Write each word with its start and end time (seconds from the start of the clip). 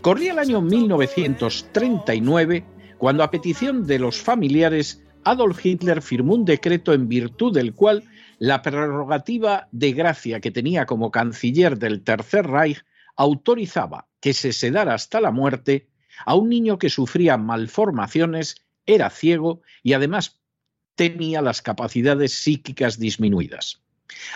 Corría 0.00 0.32
el 0.32 0.38
año 0.38 0.60
1939 0.60 2.64
cuando 2.98 3.22
a 3.22 3.30
petición 3.30 3.86
de 3.86 3.98
los 3.98 4.20
familiares 4.20 5.02
Adolf 5.24 5.64
Hitler 5.64 6.02
firmó 6.02 6.34
un 6.34 6.44
decreto 6.44 6.92
en 6.92 7.08
virtud 7.08 7.54
del 7.54 7.74
cual 7.74 8.04
la 8.38 8.62
prerrogativa 8.62 9.68
de 9.72 9.92
gracia 9.92 10.40
que 10.40 10.50
tenía 10.50 10.86
como 10.86 11.10
canciller 11.10 11.78
del 11.78 12.02
Tercer 12.02 12.46
Reich 12.46 12.84
autorizaba 13.16 14.08
que 14.20 14.32
se 14.32 14.52
sedara 14.52 14.94
hasta 14.94 15.20
la 15.20 15.30
muerte 15.30 15.88
a 16.24 16.34
un 16.34 16.48
niño 16.48 16.78
que 16.78 16.90
sufría 16.90 17.36
malformaciones, 17.36 18.56
era 18.86 19.10
ciego 19.10 19.62
y 19.82 19.92
además 19.92 20.40
tenía 20.94 21.42
las 21.42 21.62
capacidades 21.62 22.32
psíquicas 22.32 22.98
disminuidas. 22.98 23.82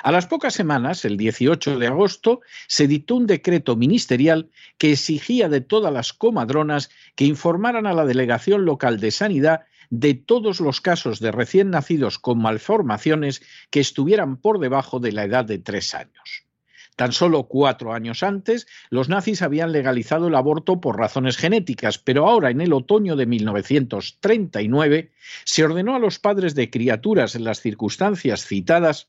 A 0.03 0.13
las 0.13 0.27
pocas 0.27 0.55
semanas, 0.55 1.05
el 1.05 1.17
18 1.17 1.79
de 1.79 1.87
agosto, 1.87 2.41
se 2.67 2.87
dictó 2.87 3.17
un 3.17 3.27
decreto 3.27 3.77
ministerial 3.77 4.51
que 4.79 4.93
exigía 4.93 5.49
de 5.49 5.61
todas 5.61 5.93
las 5.93 6.13
comadronas 6.13 6.91
que 7.17 7.25
informaran 7.25 7.87
a 7.87 7.93
la 7.93 8.05
delegación 8.05 8.65
local 8.65 9.01
de 9.01 9.11
sanidad 9.11 9.63
de 9.91 10.15
todos 10.15 10.61
los 10.61 10.81
casos 10.81 11.21
de 11.21 11.31
recién 11.31 11.71
nacidos 11.71 12.19
con 12.19 12.41
malformaciones 12.41 13.43
que 13.71 13.81
estuvieran 13.81 14.37
por 14.37 14.59
debajo 14.59 14.99
de 14.99 15.13
la 15.13 15.25
edad 15.25 15.45
de 15.45 15.59
tres 15.59 15.95
años. 15.95 16.45
Tan 16.97 17.13
solo 17.13 17.49
cuatro 17.49 17.93
años 17.93 18.23
antes, 18.23 18.69
los 18.89 19.09
nazis 19.09 19.43
habían 19.43 19.73
legalizado 19.73 20.29
el 20.29 20.37
aborto 20.37 20.81
por 20.81 20.97
razones 20.97 21.37
genéticas, 21.37 21.99
pero 21.99 22.29
ahora, 22.29 22.51
en 22.51 22.61
el 22.61 22.73
otoño 22.73 23.17
de 23.17 23.27
1939, 23.27 25.11
se 25.45 25.65
ordenó 25.65 25.97
a 25.97 25.99
los 25.99 26.21
padres 26.21 26.55
de 26.55 26.71
criaturas 26.71 27.35
en 27.35 27.43
las 27.45 27.61
circunstancias 27.61 28.47
citadas 28.47 29.09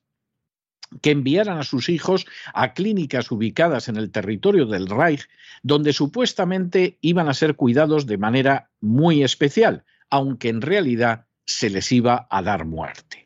que 1.02 1.12
enviaran 1.12 1.58
a 1.58 1.64
sus 1.64 1.90
hijos 1.90 2.26
a 2.54 2.74
clínicas 2.74 3.32
ubicadas 3.32 3.88
en 3.90 3.98
el 3.98 4.12
territorio 4.12 4.66
del 4.66 4.88
Reich, 4.88 5.28
donde 5.64 5.94
supuestamente 5.94 6.98
iban 7.02 7.30
a 7.30 7.34
ser 7.34 7.56
cuidados 7.56 8.06
de 8.06 8.18
manera 8.18 8.70
muy 8.82 9.24
especial, 9.24 9.84
aunque 10.10 10.50
en 10.50 10.62
realidad 10.62 11.26
se 11.46 11.70
les 11.70 11.92
iba 11.92 12.28
a 12.30 12.42
dar 12.42 12.66
muerte. 12.66 13.26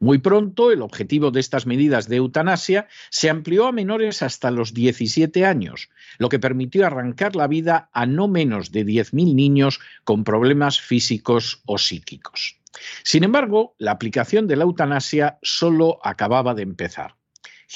Muy 0.00 0.18
pronto, 0.18 0.70
el 0.70 0.82
objetivo 0.82 1.32
de 1.32 1.40
estas 1.40 1.66
medidas 1.66 2.08
de 2.08 2.16
eutanasia 2.16 2.86
se 3.10 3.30
amplió 3.30 3.66
a 3.66 3.72
menores 3.72 4.22
hasta 4.22 4.52
los 4.52 4.72
17 4.72 5.44
años, 5.44 5.90
lo 6.18 6.28
que 6.28 6.38
permitió 6.38 6.86
arrancar 6.86 7.34
la 7.34 7.48
vida 7.48 7.90
a 7.92 8.06
no 8.06 8.28
menos 8.28 8.70
de 8.70 8.86
10.000 8.86 9.34
niños 9.34 9.80
con 10.04 10.22
problemas 10.22 10.80
físicos 10.80 11.62
o 11.66 11.78
psíquicos. 11.78 12.57
Sin 13.02 13.24
embargo, 13.24 13.74
la 13.78 13.92
aplicación 13.92 14.46
de 14.46 14.56
la 14.56 14.64
eutanasia 14.64 15.38
solo 15.42 15.98
acababa 16.02 16.54
de 16.54 16.62
empezar. 16.62 17.18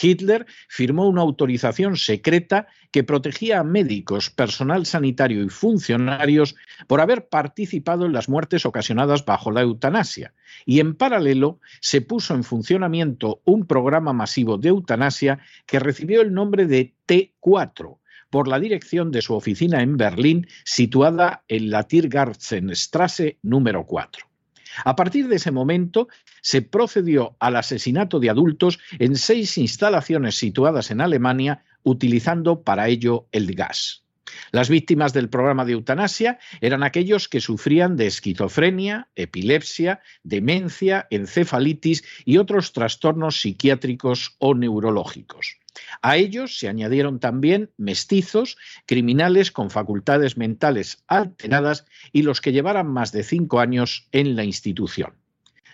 Hitler 0.01 0.47
firmó 0.69 1.07
una 1.07 1.21
autorización 1.21 1.97
secreta 1.97 2.67
que 2.91 3.05
protegía 3.05 3.61
a 3.61 3.65
médicos, 3.65 4.31
personal 4.31 4.87
sanitario 4.87 5.45
y 5.45 5.49
funcionarios 5.49 6.57
por 6.87 7.01
haber 7.01 7.29
participado 7.29 8.07
en 8.07 8.13
las 8.13 8.29
muertes 8.29 8.65
ocasionadas 8.67 9.25
bajo 9.25 9.51
la 9.51 9.63
eutanasia. 9.63 10.35
Y 10.65 10.81
en 10.81 10.95
paralelo 10.95 11.61
se 11.81 12.01
puso 12.01 12.35
en 12.35 12.45
funcionamiento 12.45 13.43
un 13.45 13.67
programa 13.67 14.13
masivo 14.13 14.59
de 14.59 14.71
eutanasia 14.71 15.41
que 15.67 15.79
recibió 15.79 16.23
el 16.23 16.33
nombre 16.33 16.67
de 16.67 16.95
T4 17.07 17.99
por 18.31 18.49
la 18.49 18.59
dirección 18.59 19.11
de 19.11 19.21
su 19.21 19.35
oficina 19.35 19.83
en 19.83 19.99
Berlín, 19.99 20.47
situada 20.65 21.45
en 21.49 21.71
la 21.71 21.83
Tiergartenstrasse 21.83 23.39
número 23.43 23.85
4. 23.85 24.32
A 24.85 24.97
partir 24.97 25.29
de 25.29 25.37
ese 25.37 25.51
momento 25.51 26.09
se 26.41 26.63
procedió 26.63 27.37
al 27.39 27.57
asesinato 27.57 28.21
de 28.21 28.31
adultos 28.31 28.79
en 28.99 29.17
seis 29.17 29.59
instalaciones 29.59 30.37
situadas 30.37 30.91
en 30.91 31.01
Alemania, 31.01 31.65
utilizando 31.83 32.63
para 32.63 32.89
ello 32.89 33.27
el 33.33 33.55
gas. 33.55 34.02
Las 34.51 34.69
víctimas 34.69 35.13
del 35.13 35.29
programa 35.29 35.65
de 35.65 35.73
eutanasia 35.73 36.39
eran 36.61 36.83
aquellos 36.83 37.29
que 37.29 37.41
sufrían 37.41 37.97
de 37.97 38.07
esquizofrenia, 38.07 39.09
epilepsia, 39.17 40.01
demencia, 40.23 41.07
encefalitis 41.11 42.05
y 42.25 42.39
otros 42.39 42.73
trastornos 42.73 43.41
psiquiátricos 43.41 44.37
o 44.39 44.55
neurológicos. 44.55 45.59
A 46.03 46.17
ellos 46.17 46.59
se 46.59 46.69
añadieron 46.69 47.19
también 47.19 47.71
mestizos, 47.77 48.57
criminales 48.87 49.51
con 49.51 49.71
facultades 49.71 50.37
mentales 50.37 51.03
alteradas 51.07 51.87
y 52.13 52.23
los 52.23 52.41
que 52.41 52.53
llevaran 52.53 52.89
más 52.89 53.13
de 53.13 53.23
cinco 53.23 53.61
años 53.61 54.09
en 54.13 54.37
la 54.37 54.45
institución. 54.45 55.15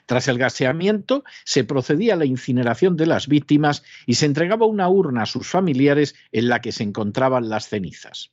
Tras 0.07 0.27
el 0.29 0.39
gaseamiento, 0.39 1.23
se 1.45 1.65
procedía 1.65 2.15
a 2.15 2.17
la 2.17 2.25
incineración 2.25 2.97
de 2.97 3.07
las 3.07 3.29
víctimas 3.29 3.83
y 4.07 4.15
se 4.15 4.25
entregaba 4.25 4.65
una 4.65 4.89
urna 4.89 5.25
a 5.25 5.27
sus 5.27 5.49
familiares 5.49 6.15
en 6.33 6.49
la 6.49 6.61
que 6.63 6.73
se 6.73 6.83
encontraban 6.83 7.51
las 7.51 7.69
cenizas. 7.69 8.33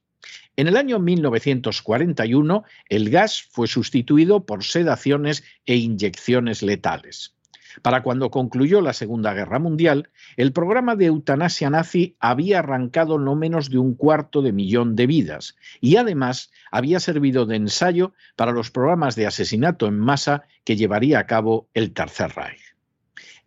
En 0.58 0.68
el 0.68 0.78
año 0.78 1.00
1941, 1.00 2.64
el 2.88 3.10
gas 3.10 3.44
fue 3.44 3.68
sustituido 3.68 4.46
por 4.46 4.64
sedaciones 4.64 5.44
e 5.66 5.76
inyecciones 5.76 6.64
letales. 6.64 7.36
Para 7.82 8.04
cuando 8.04 8.32
concluyó 8.32 8.80
la 8.80 8.94
Segunda 8.94 9.34
Guerra 9.34 9.60
Mundial, 9.60 10.10
el 10.38 10.54
programa 10.54 10.96
de 10.96 11.08
eutanasia 11.08 11.70
nazi 11.70 12.16
había 12.22 12.60
arrancado 12.60 13.20
no 13.20 13.36
menos 13.36 13.70
de 13.70 13.80
un 13.80 13.96
cuarto 13.96 14.42
de 14.42 14.54
millón 14.54 14.96
de 14.96 15.08
vidas 15.08 15.58
y 15.82 15.98
además 15.98 16.52
había 16.72 17.02
servido 17.02 17.46
de 17.46 17.58
ensayo 17.58 18.14
para 18.38 18.54
los 18.54 18.72
programas 18.72 19.16
de 19.16 19.28
asesinato 19.28 19.88
en 19.88 20.00
masa 20.00 20.44
que 20.64 20.78
llevaría 20.78 21.20
a 21.20 21.26
cabo 21.26 21.68
el 21.74 21.94
Tercer 21.94 22.32
Reich. 22.34 22.65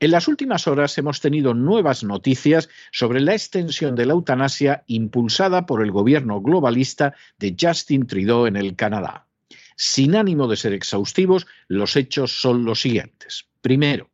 En 0.01 0.13
las 0.13 0.29
últimas 0.29 0.69
horas 0.69 0.97
hemos 0.99 1.21
tenido 1.21 1.55
nuevas 1.55 2.05
noticias 2.05 2.69
sobre 2.93 3.21
la 3.21 3.33
extensión 3.33 3.97
de 3.97 4.07
la 4.07 4.13
eutanasia 4.13 4.85
impulsada 4.87 5.67
por 5.67 5.83
el 5.83 5.91
gobierno 5.91 6.41
globalista 6.41 7.15
de 7.39 7.57
Justin 7.61 8.07
Trudeau 8.07 8.47
en 8.47 8.55
el 8.55 8.77
Canadá. 8.77 9.27
Sin 9.75 10.15
ánimo 10.15 10.47
de 10.47 10.57
ser 10.57 10.73
exhaustivos, 10.73 11.49
los 11.67 11.97
hechos 11.97 12.41
son 12.41 12.65
los 12.65 12.81
siguientes. 12.81 13.49
Primero, 13.61 14.09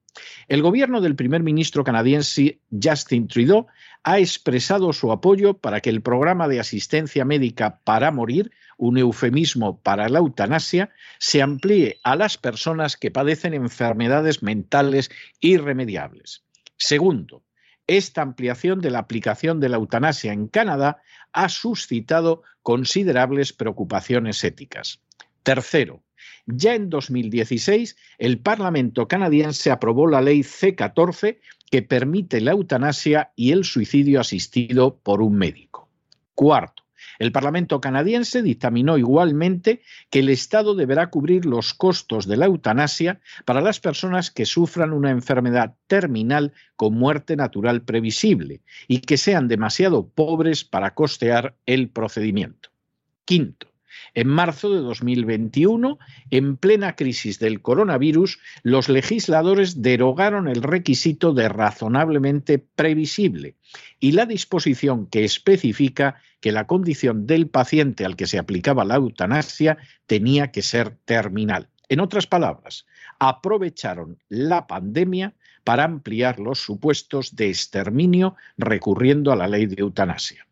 el 0.48 0.62
gobierno 0.62 1.00
del 1.00 1.16
primer 1.16 1.42
ministro 1.42 1.84
canadiense 1.84 2.60
Justin 2.70 3.28
Trudeau 3.28 3.66
ha 4.02 4.18
expresado 4.18 4.92
su 4.92 5.10
apoyo 5.10 5.54
para 5.58 5.80
que 5.80 5.90
el 5.90 6.02
programa 6.02 6.46
de 6.46 6.60
asistencia 6.60 7.24
médica 7.24 7.80
para 7.84 8.10
morir, 8.10 8.52
un 8.76 8.98
eufemismo 8.98 9.80
para 9.80 10.08
la 10.08 10.18
eutanasia, 10.18 10.90
se 11.18 11.42
amplíe 11.42 12.00
a 12.04 12.16
las 12.16 12.36
personas 12.36 12.96
que 12.96 13.10
padecen 13.10 13.54
enfermedades 13.54 14.42
mentales 14.42 15.10
irremediables. 15.40 16.44
Segundo, 16.76 17.42
esta 17.86 18.22
ampliación 18.22 18.80
de 18.80 18.90
la 18.90 18.98
aplicación 19.00 19.60
de 19.60 19.68
la 19.68 19.76
eutanasia 19.76 20.32
en 20.32 20.48
Canadá 20.48 21.02
ha 21.32 21.48
suscitado 21.48 22.42
considerables 22.62 23.52
preocupaciones 23.52 24.42
éticas. 24.44 25.00
Tercero, 25.42 26.03
ya 26.46 26.74
en 26.74 26.90
2016, 26.90 27.96
el 28.18 28.38
Parlamento 28.38 29.08
canadiense 29.08 29.70
aprobó 29.70 30.06
la 30.06 30.20
ley 30.20 30.42
C-14 30.42 31.38
que 31.70 31.82
permite 31.82 32.40
la 32.40 32.52
eutanasia 32.52 33.32
y 33.34 33.52
el 33.52 33.64
suicidio 33.64 34.20
asistido 34.20 34.96
por 34.96 35.22
un 35.22 35.36
médico. 35.36 35.88
Cuarto, 36.34 36.84
el 37.18 37.32
Parlamento 37.32 37.80
canadiense 37.80 38.42
dictaminó 38.42 38.98
igualmente 38.98 39.82
que 40.10 40.20
el 40.20 40.28
Estado 40.28 40.74
deberá 40.74 41.10
cubrir 41.10 41.46
los 41.46 41.74
costos 41.74 42.26
de 42.26 42.36
la 42.36 42.46
eutanasia 42.46 43.20
para 43.44 43.60
las 43.60 43.80
personas 43.80 44.30
que 44.30 44.46
sufran 44.46 44.92
una 44.92 45.10
enfermedad 45.10 45.74
terminal 45.86 46.52
con 46.76 46.94
muerte 46.94 47.36
natural 47.36 47.82
previsible 47.82 48.62
y 48.88 48.98
que 49.00 49.16
sean 49.16 49.48
demasiado 49.48 50.08
pobres 50.08 50.64
para 50.64 50.94
costear 50.94 51.56
el 51.66 51.88
procedimiento. 51.88 52.70
Quinto, 53.24 53.68
en 54.14 54.28
marzo 54.28 54.72
de 54.72 54.80
2021, 54.80 55.98
en 56.30 56.56
plena 56.56 56.96
crisis 56.96 57.38
del 57.38 57.62
coronavirus, 57.62 58.38
los 58.62 58.88
legisladores 58.88 59.82
derogaron 59.82 60.48
el 60.48 60.62
requisito 60.62 61.32
de 61.32 61.48
razonablemente 61.48 62.58
previsible 62.58 63.56
y 64.00 64.12
la 64.12 64.26
disposición 64.26 65.06
que 65.06 65.24
especifica 65.24 66.20
que 66.40 66.52
la 66.52 66.66
condición 66.66 67.26
del 67.26 67.48
paciente 67.48 68.04
al 68.04 68.16
que 68.16 68.26
se 68.26 68.38
aplicaba 68.38 68.84
la 68.84 68.96
eutanasia 68.96 69.78
tenía 70.06 70.50
que 70.50 70.62
ser 70.62 70.96
terminal. 71.04 71.68
En 71.88 72.00
otras 72.00 72.26
palabras, 72.26 72.86
aprovecharon 73.18 74.18
la 74.28 74.66
pandemia 74.66 75.34
para 75.64 75.84
ampliar 75.84 76.38
los 76.38 76.60
supuestos 76.60 77.36
de 77.36 77.48
exterminio 77.48 78.36
recurriendo 78.58 79.32
a 79.32 79.36
la 79.36 79.48
ley 79.48 79.66
de 79.66 79.76
eutanasia. 79.80 80.46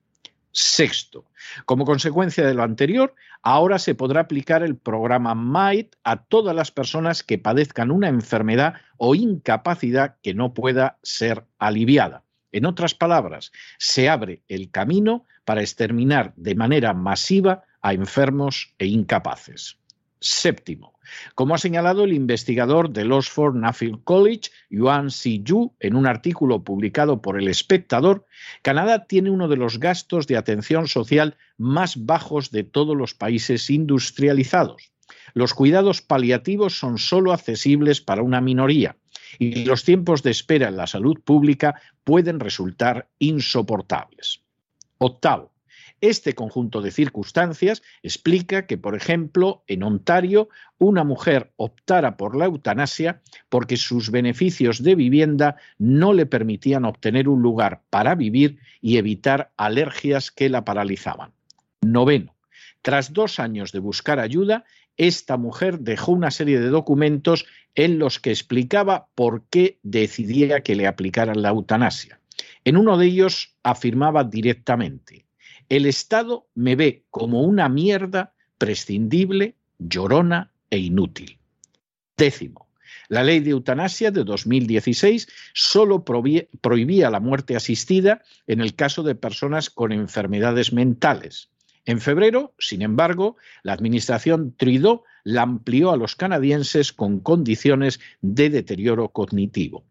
Sexto, 0.53 1.25
como 1.65 1.87
consecuencia 1.87 2.47
de 2.47 2.55
lo 2.55 2.63
anterior, 2.63 3.15
ahora 3.43 3.79
se 3.79 3.95
podrá 3.95 4.21
aplicar 4.21 4.63
el 4.63 4.77
programa 4.77 5.35
MIGHT 5.35 5.95
a 6.05 6.25
todas 6.25 6.55
las 6.55 6.71
personas 6.71 7.23
que 7.23 7.39
padezcan 7.39 7.91
una 7.91 8.09
enfermedad 8.09 8.75
o 8.99 9.15
incapacidad 9.15 10.17
que 10.23 10.35
no 10.35 10.53
pueda 10.53 10.99
ser 11.03 11.45
aliviada. 11.59 12.23
En 12.53 12.67
otras 12.67 12.95
palabras, 12.95 13.51
se 13.79 14.11
abre 14.11 14.43
el 14.49 14.71
camino 14.71 15.25
para 15.47 15.63
exterminar 15.63 16.35
de 16.37 16.55
manera 16.55 16.93
masiva 16.93 17.65
a 17.81 17.95
enfermos 17.95 18.75
e 18.79 18.87
incapaces. 18.87 19.79
Séptimo, 20.21 20.92
como 21.35 21.55
ha 21.55 21.59
señalado 21.59 22.05
el 22.05 22.13
investigador 22.13 22.91
del 22.91 23.13
Oxford 23.13 23.55
Nuffield 23.55 24.05
College, 24.05 24.51
Yuan 24.71 25.11
Si 25.11 25.43
Yu, 25.43 25.73
en 25.81 25.97
un 25.97 26.07
artículo 26.07 26.63
publicado 26.63 27.23
por 27.23 27.39
El 27.39 27.49
Espectador, 27.49 28.27
Canadá 28.63 29.07
tiene 29.07 29.31
uno 29.31 29.49
de 29.49 29.57
los 29.57 29.79
gastos 29.79 30.27
de 30.27 30.37
atención 30.37 30.89
social 30.89 31.37
más 31.59 32.05
bajos 32.05 32.51
de 32.51 32.65
todos 32.65 32.97
los 32.97 33.15
países 33.15 33.71
industrializados. 33.71 34.93
Los 35.35 35.55
cuidados 35.55 36.03
paliativos 36.03 36.79
son 36.79 36.99
solo 36.99 37.33
accesibles 37.33 38.01
para 38.01 38.23
una 38.23 38.41
minoría 38.41 38.97
y 39.39 39.65
los 39.65 39.85
tiempos 39.85 40.23
de 40.23 40.31
espera 40.31 40.69
en 40.69 40.77
la 40.77 40.87
salud 40.87 41.21
pública 41.21 41.81
pueden 42.05 42.41
resultar 42.41 43.09
insoportables. 43.19 44.43
Octavo, 44.99 45.52
este 46.03 46.35
conjunto 46.35 46.83
de 46.83 46.91
circunstancias 46.91 47.83
explica 48.03 48.67
que, 48.67 48.77
por 48.77 48.97
ejemplo, 48.97 49.63
en 49.69 49.85
Ontario, 49.85 50.49
una 50.79 51.05
mujer 51.05 51.53
optara 51.57 52.17
por 52.17 52.37
la 52.37 52.47
eutanasia 52.47 53.23
porque 53.49 53.77
sus 53.77 54.11
beneficios 54.11 54.83
de 54.83 54.97
vivienda 54.97 55.57
no 55.79 56.13
le 56.13 56.27
permitían 56.27 56.85
obtener 56.85 57.29
un 57.29 57.41
lugar 57.41 57.83
para 57.89 58.17
vivir 58.17 58.59
y 58.81 58.97
evitar 58.97 59.53
alergias 59.57 60.33
que 60.33 60.51
la 60.51 60.65
paralizaban. 60.65 61.31
Noveno. 61.81 62.35
Tras 62.83 63.13
dos 63.13 63.39
años 63.39 63.71
de 63.71 63.79
buscar 63.79 64.19
ayuda, 64.19 64.65
esta 64.97 65.37
mujer 65.37 65.79
dejó 65.79 66.13
una 66.13 66.33
serie 66.33 66.59
de 66.59 66.69
documentos 66.69 67.47
en 67.77 68.01
los 68.01 68.19
que 68.19 68.31
explicaba 68.31 69.07
por 69.15 69.45
qué 69.51 69.79
decidía 69.85 70.63
que 70.63 70.75
le 70.75 70.89
aplicaran 70.89 71.43
la 71.43 71.51
eutanasia. 71.51 72.19
En 72.65 72.77
uno 72.77 72.99
de 72.99 73.07
ellos 73.07 73.57
afirmaba 73.63 74.25
directamente, 74.25 75.27
el 75.73 75.87
Estado 75.87 76.47
me 76.55 76.77
ve 76.77 77.07
como 77.09 77.41
una 77.41 77.71
mierda 77.71 78.35
prescindible, 78.59 79.57
llorona 79.79 80.53
e 80.69 80.77
inútil. 80.79 81.39
Décimo, 82.15 82.69
La 83.09 83.25
ley 83.25 83.41
de 83.41 83.53
eutanasia 83.53 84.11
de 84.11 84.23
2016 84.23 85.29
solo 85.55 86.05
prohibía 86.05 87.11
la 87.11 87.21
muerte 87.21 87.57
asistida 87.57 88.21
en 88.47 88.61
el 88.61 88.75
caso 88.75 89.03
de 89.03 89.15
personas 89.15 89.71
con 89.71 89.93
enfermedades 89.93 90.75
mentales. 90.75 91.49
En 91.87 92.03
febrero, 92.03 92.55
sin 92.59 92.83
embargo, 92.83 93.37
la 93.63 93.73
administración 93.73 94.55
Trudeau 94.59 95.05
la 95.25 95.41
amplió 95.41 95.91
a 95.91 95.97
los 95.97 96.17
canadienses 96.17 96.93
con 96.93 97.19
condiciones 97.19 97.99
de 98.21 98.51
deterioro 98.51 99.09
cognitivo. 99.09 99.85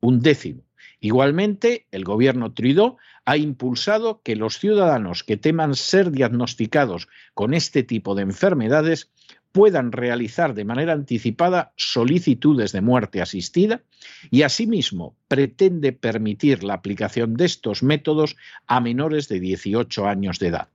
Un 0.00 0.20
décimo. 0.20 0.62
Igualmente, 1.04 1.88
el 1.90 2.04
gobierno 2.04 2.52
Trudeau 2.52 2.96
ha 3.24 3.36
impulsado 3.36 4.22
que 4.22 4.36
los 4.36 4.60
ciudadanos 4.60 5.24
que 5.24 5.36
teman 5.36 5.74
ser 5.74 6.12
diagnosticados 6.12 7.08
con 7.34 7.54
este 7.54 7.82
tipo 7.82 8.14
de 8.14 8.22
enfermedades 8.22 9.10
puedan 9.50 9.90
realizar 9.90 10.54
de 10.54 10.64
manera 10.64 10.92
anticipada 10.92 11.72
solicitudes 11.76 12.70
de 12.70 12.82
muerte 12.82 13.20
asistida 13.20 13.82
y 14.30 14.42
asimismo 14.42 15.16
pretende 15.26 15.92
permitir 15.92 16.62
la 16.62 16.74
aplicación 16.74 17.34
de 17.34 17.46
estos 17.46 17.82
métodos 17.82 18.36
a 18.68 18.80
menores 18.80 19.28
de 19.28 19.40
18 19.40 20.06
años 20.06 20.38
de 20.38 20.46
edad. 20.46 20.68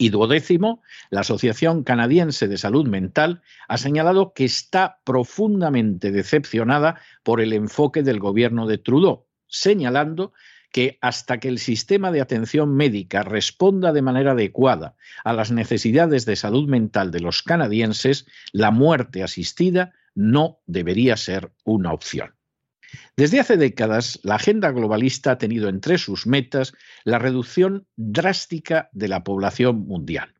Y 0.00 0.08
duodécimo, 0.08 0.80
la 1.10 1.20
Asociación 1.20 1.84
Canadiense 1.84 2.48
de 2.48 2.56
Salud 2.56 2.88
Mental 2.88 3.42
ha 3.68 3.76
señalado 3.76 4.32
que 4.32 4.46
está 4.46 4.98
profundamente 5.04 6.10
decepcionada 6.10 6.98
por 7.22 7.42
el 7.42 7.52
enfoque 7.52 8.02
del 8.02 8.18
gobierno 8.18 8.66
de 8.66 8.78
Trudeau, 8.78 9.26
señalando 9.46 10.32
que 10.72 10.96
hasta 11.02 11.38
que 11.38 11.48
el 11.48 11.58
sistema 11.58 12.12
de 12.12 12.22
atención 12.22 12.74
médica 12.74 13.24
responda 13.24 13.92
de 13.92 14.00
manera 14.00 14.32
adecuada 14.32 14.96
a 15.22 15.34
las 15.34 15.50
necesidades 15.50 16.24
de 16.24 16.36
salud 16.36 16.66
mental 16.66 17.10
de 17.10 17.20
los 17.20 17.42
canadienses, 17.42 18.26
la 18.52 18.70
muerte 18.70 19.22
asistida 19.22 19.92
no 20.14 20.60
debería 20.64 21.18
ser 21.18 21.52
una 21.64 21.92
opción. 21.92 22.39
Desde 23.16 23.40
hace 23.40 23.56
décadas, 23.56 24.20
la 24.22 24.36
agenda 24.36 24.70
globalista 24.70 25.32
ha 25.32 25.38
tenido 25.38 25.68
entre 25.68 25.98
sus 25.98 26.26
metas 26.26 26.72
la 27.04 27.18
reducción 27.18 27.86
drástica 27.96 28.88
de 28.92 29.08
la 29.08 29.24
población 29.24 29.86
mundial. 29.86 30.34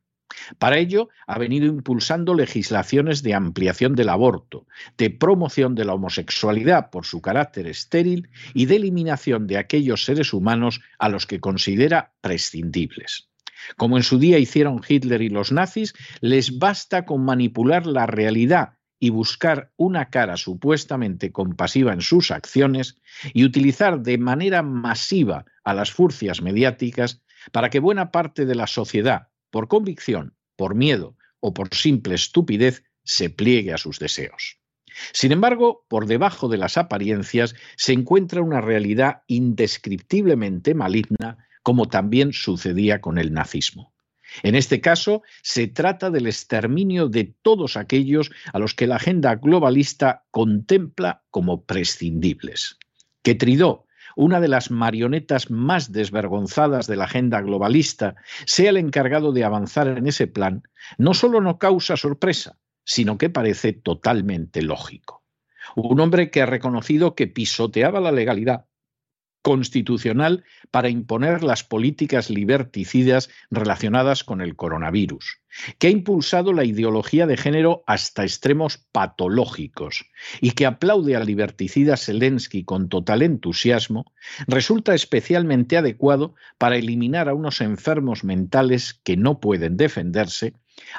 Para 0.57 0.77
ello, 0.77 1.09
ha 1.27 1.37
venido 1.37 1.67
impulsando 1.67 2.33
legislaciones 2.33 3.21
de 3.21 3.33
ampliación 3.33 3.95
del 3.95 4.09
aborto, 4.09 4.65
de 4.97 5.09
promoción 5.09 5.75
de 5.75 5.85
la 5.85 5.93
homosexualidad 5.93 6.89
por 6.89 7.05
su 7.05 7.21
carácter 7.21 7.67
estéril 7.67 8.29
y 8.53 8.65
de 8.65 8.77
eliminación 8.77 9.47
de 9.47 9.57
aquellos 9.57 10.05
seres 10.05 10.33
humanos 10.33 10.81
a 10.99 11.09
los 11.09 11.25
que 11.25 11.39
considera 11.39 12.13
prescindibles. 12.21 13.29
Como 13.77 13.97
en 13.97 14.03
su 14.03 14.17
día 14.17 14.39
hicieron 14.39 14.81
Hitler 14.87 15.21
y 15.21 15.29
los 15.29 15.51
nazis, 15.51 15.93
les 16.19 16.57
basta 16.57 17.05
con 17.05 17.23
manipular 17.23 17.85
la 17.85 18.07
realidad 18.07 18.79
y 19.03 19.09
buscar 19.09 19.73
una 19.77 20.11
cara 20.11 20.37
supuestamente 20.37 21.31
compasiva 21.31 21.91
en 21.91 22.01
sus 22.01 22.29
acciones 22.29 23.01
y 23.33 23.43
utilizar 23.43 24.01
de 24.01 24.19
manera 24.19 24.61
masiva 24.61 25.45
a 25.63 25.73
las 25.73 25.91
furcias 25.91 26.43
mediáticas 26.43 27.23
para 27.51 27.71
que 27.71 27.79
buena 27.79 28.11
parte 28.11 28.45
de 28.45 28.53
la 28.53 28.67
sociedad 28.67 29.29
por 29.49 29.67
convicción, 29.67 30.35
por 30.55 30.75
miedo 30.75 31.17
o 31.39 31.51
por 31.51 31.73
simple 31.73 32.13
estupidez, 32.13 32.83
se 33.03 33.31
pliegue 33.31 33.73
a 33.73 33.79
sus 33.79 33.97
deseos. 33.97 34.59
Sin 35.13 35.31
embargo, 35.31 35.83
por 35.87 36.05
debajo 36.05 36.47
de 36.47 36.57
las 36.57 36.77
apariencias 36.77 37.55
se 37.77 37.93
encuentra 37.93 38.43
una 38.43 38.61
realidad 38.61 39.23
indescriptiblemente 39.25 40.75
maligna, 40.75 41.39
como 41.63 41.87
también 41.87 42.33
sucedía 42.33 43.01
con 43.01 43.17
el 43.17 43.33
nazismo. 43.33 43.95
En 44.43 44.55
este 44.55 44.81
caso, 44.81 45.23
se 45.41 45.67
trata 45.67 46.09
del 46.09 46.27
exterminio 46.27 47.07
de 47.07 47.33
todos 47.41 47.77
aquellos 47.77 48.31
a 48.53 48.59
los 48.59 48.73
que 48.73 48.87
la 48.87 48.95
agenda 48.95 49.35
globalista 49.35 50.25
contempla 50.31 51.23
como 51.29 51.63
prescindibles. 51.63 52.77
Que 53.21 53.35
Tridó, 53.35 53.85
una 54.15 54.39
de 54.39 54.47
las 54.47 54.71
marionetas 54.71 55.49
más 55.49 55.91
desvergonzadas 55.91 56.87
de 56.87 56.95
la 56.95 57.05
agenda 57.05 57.41
globalista, 57.41 58.15
sea 58.45 58.69
el 58.69 58.77
encargado 58.77 59.31
de 59.31 59.43
avanzar 59.43 59.87
en 59.87 60.07
ese 60.07 60.27
plan, 60.27 60.63
no 60.97 61.13
solo 61.13 61.41
no 61.41 61.57
causa 61.59 61.97
sorpresa, 61.97 62.57
sino 62.83 63.17
que 63.17 63.29
parece 63.29 63.73
totalmente 63.73 64.61
lógico. 64.61 65.23
Un 65.75 65.99
hombre 65.99 66.31
que 66.31 66.41
ha 66.41 66.45
reconocido 66.45 67.15
que 67.15 67.27
pisoteaba 67.27 68.01
la 68.01 68.11
legalidad, 68.11 68.65
constitucional 69.41 70.43
para 70.69 70.89
imponer 70.89 71.43
las 71.43 71.63
políticas 71.63 72.29
liberticidas 72.29 73.29
relacionadas 73.49 74.23
con 74.23 74.41
el 74.41 74.55
coronavirus, 74.55 75.39
que 75.79 75.87
ha 75.87 75.89
impulsado 75.89 76.53
la 76.53 76.63
ideología 76.63 77.25
de 77.25 77.37
género 77.37 77.83
hasta 77.87 78.23
extremos 78.23 78.77
patológicos 78.91 80.05
y 80.39 80.51
que 80.51 80.65
aplaude 80.65 81.15
al 81.15 81.25
liberticida 81.25 81.97
Zelensky 81.97 82.63
con 82.63 82.89
total 82.89 83.21
entusiasmo, 83.21 84.11
resulta 84.47 84.93
especialmente 84.93 85.77
adecuado 85.77 86.35
para 86.57 86.77
eliminar 86.77 87.29
a 87.29 87.33
unos 87.33 87.61
enfermos 87.61 88.23
mentales 88.23 88.99
que 89.03 89.17
no 89.17 89.39
pueden 89.39 89.77
defenderse, 89.77 90.53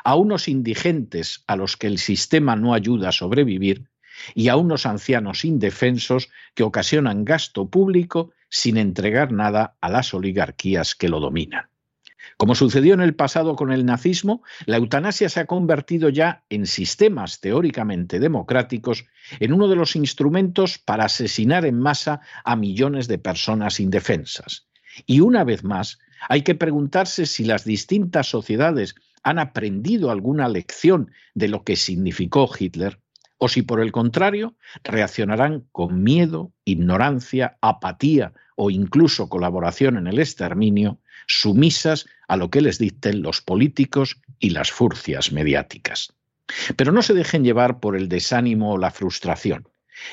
a 0.05 0.17
unos 0.17 0.49
indigentes 0.49 1.45
a 1.47 1.57
los 1.57 1.77
que 1.77 1.87
el 1.87 1.99
sistema 1.99 2.57
no 2.57 2.75
ayuda 2.75 3.11
a 3.11 3.13
sobrevivir 3.13 3.92
y 4.35 4.49
a 4.49 4.57
unos 4.57 4.87
ancianos 4.87 5.45
indefensos 5.45 6.31
que 6.55 6.62
ocasionan 6.62 7.25
gasto 7.25 7.69
público 7.69 8.33
sin 8.49 8.76
entregar 8.76 9.33
nada 9.33 9.76
a 9.81 9.88
las 9.88 10.14
oligarquías 10.14 10.95
que 10.95 11.09
lo 11.09 11.21
dominan. 11.21 11.67
Como 12.37 12.55
sucedió 12.55 12.95
en 12.95 13.00
el 13.00 13.14
pasado 13.14 13.57
con 13.57 13.73
el 13.73 13.85
nazismo, 13.85 14.43
la 14.67 14.76
eutanasia 14.76 15.29
se 15.29 15.41
ha 15.41 15.47
convertido 15.47 16.09
ya 16.09 16.45
en 16.50 16.67
sistemas 16.67 17.41
teóricamente 17.41 18.21
democráticos 18.21 19.07
en 19.41 19.52
uno 19.52 19.69
de 19.69 19.76
los 19.76 19.97
instrumentos 19.97 20.79
para 20.79 21.05
asesinar 21.05 21.64
en 21.64 21.79
masa 21.79 22.21
a 22.45 22.57
millones 22.57 23.09
de 23.09 23.19
personas 23.19 23.81
indefensas. 23.81 24.67
Y 25.07 25.21
una 25.21 25.45
vez 25.45 25.64
más, 25.64 25.99
hay 26.29 26.43
que 26.43 26.55
preguntarse 26.55 27.26
si 27.26 27.45
las 27.45 27.64
distintas 27.64 28.29
sociedades 28.29 28.95
han 29.23 29.38
aprendido 29.38 30.11
alguna 30.11 30.49
lección 30.49 31.11
de 31.35 31.49
lo 31.49 31.64
que 31.64 31.76
significó 31.76 32.50
Hitler 32.59 32.99
o 33.43 33.49
si 33.49 33.63
por 33.63 33.81
el 33.81 33.91
contrario 33.91 34.55
reaccionarán 34.85 35.67
con 35.73 36.05
miedo, 36.05 36.53
ignorancia, 36.65 37.59
apatía 37.61 38.35
o 38.55 38.71
incluso 38.71 39.29
colaboración 39.29 39.97
en 39.97 40.07
el 40.07 40.21
exterminio, 40.21 41.01
sumisas 41.27 42.07
a 42.29 42.37
lo 42.37 42.51
que 42.51 42.61
les 42.61 42.79
dicten 42.79 43.21
los 43.21 43.41
políticos 43.41 44.21
y 44.39 44.51
las 44.51 44.71
furcias 44.71 45.33
mediáticas. 45.33 46.15
Pero 46.77 46.93
no 46.93 47.03
se 47.03 47.15
dejen 47.15 47.43
llevar 47.43 47.81
por 47.81 47.97
el 47.97 48.09
desánimo 48.09 48.75
o 48.75 48.79
la 48.79 48.93
frustración. 48.93 49.69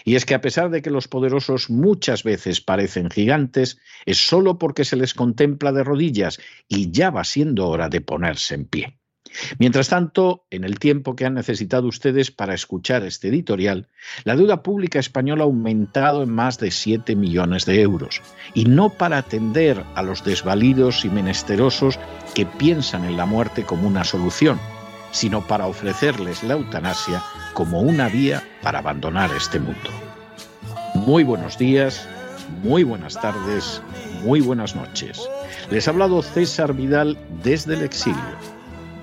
Y 0.05 0.15
es 0.15 0.25
que 0.25 0.33
a 0.33 0.41
pesar 0.41 0.71
de 0.71 0.81
que 0.81 0.89
los 0.89 1.07
poderosos 1.07 1.69
muchas 1.69 2.23
veces 2.23 2.61
parecen 2.61 3.11
gigantes, 3.11 3.77
es 4.07 4.17
solo 4.17 4.57
porque 4.57 4.85
se 4.85 4.95
les 4.95 5.13
contempla 5.13 5.71
de 5.71 5.83
rodillas 5.83 6.39
y 6.67 6.89
ya 6.89 7.11
va 7.11 7.23
siendo 7.23 7.67
hora 7.67 7.89
de 7.89 8.01
ponerse 8.01 8.55
en 8.55 8.65
pie. 8.65 8.98
Mientras 9.57 9.89
tanto, 9.89 10.45
en 10.49 10.63
el 10.63 10.79
tiempo 10.79 11.15
que 11.15 11.25
han 11.25 11.33
necesitado 11.33 11.87
ustedes 11.87 12.31
para 12.31 12.53
escuchar 12.53 13.03
este 13.03 13.29
editorial, 13.29 13.87
la 14.23 14.35
deuda 14.35 14.63
pública 14.63 14.99
española 14.99 15.43
ha 15.43 15.45
aumentado 15.45 16.23
en 16.23 16.29
más 16.29 16.57
de 16.59 16.71
7 16.71 17.15
millones 17.15 17.65
de 17.65 17.81
euros, 17.81 18.21
y 18.53 18.65
no 18.65 18.89
para 18.89 19.17
atender 19.17 19.83
a 19.95 20.03
los 20.03 20.23
desvalidos 20.23 21.05
y 21.05 21.09
menesterosos 21.09 21.99
que 22.33 22.45
piensan 22.45 23.05
en 23.05 23.17
la 23.17 23.25
muerte 23.25 23.63
como 23.63 23.87
una 23.87 24.03
solución, 24.03 24.59
sino 25.11 25.45
para 25.45 25.67
ofrecerles 25.67 26.43
la 26.43 26.53
eutanasia 26.53 27.23
como 27.53 27.81
una 27.81 28.09
vía 28.09 28.43
para 28.61 28.79
abandonar 28.79 29.31
este 29.35 29.59
mundo. 29.59 29.89
Muy 30.95 31.23
buenos 31.23 31.57
días, 31.57 32.07
muy 32.63 32.83
buenas 32.83 33.19
tardes, 33.19 33.81
muy 34.23 34.41
buenas 34.41 34.75
noches. 34.75 35.21
Les 35.71 35.87
ha 35.87 35.91
hablado 35.91 36.21
César 36.21 36.73
Vidal 36.73 37.17
desde 37.43 37.75
el 37.75 37.83
exilio 37.83 38.58